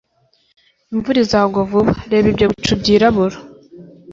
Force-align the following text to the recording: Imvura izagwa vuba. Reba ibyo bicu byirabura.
Imvura 0.93 1.17
izagwa 1.25 1.59
vuba. 1.69 1.91
Reba 2.11 2.27
ibyo 2.31 2.45
bicu 2.51 2.73
byirabura. 2.81 3.37